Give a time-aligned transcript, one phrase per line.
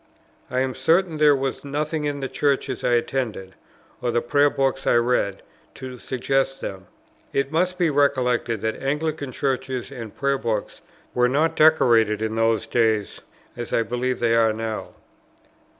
[0.49, 3.53] I am certain there was nothing in the churches I attended,
[4.01, 5.43] or the prayer books I read,
[5.75, 6.87] to suggest them.
[7.33, 10.81] It must be recollected that Anglican churches and prayer books
[11.13, 13.21] were not decorated in those days
[13.55, 14.95] as I believe they are now.